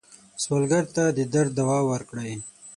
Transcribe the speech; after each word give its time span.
سوالګر 0.43 0.83
ته 0.95 1.03
د 1.17 1.19
درد 1.33 1.51
دوا 1.59 1.77
ورکوئ 1.91 2.33